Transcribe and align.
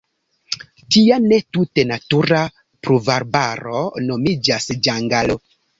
Tia 0.95 1.19
ne 1.25 1.39
tute 1.57 1.85
natura 1.91 2.41
pluvarbaro 2.89 3.87
nomiĝas 4.11 4.71
ĝangalo. 4.89 5.45